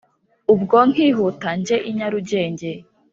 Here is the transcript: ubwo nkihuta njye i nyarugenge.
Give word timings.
ubwo 0.53 0.77
nkihuta 0.89 1.49
njye 1.59 1.77
i 1.89 1.91
nyarugenge. 1.97 2.71